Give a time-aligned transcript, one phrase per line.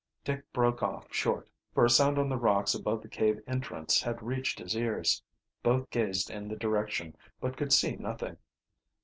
[0.23, 4.23] Dick broke off short, for a sound on the rocks above the cave entrance had
[4.23, 5.21] reached his ears.
[5.61, 8.37] Both gazed in the direction, but could see nothing.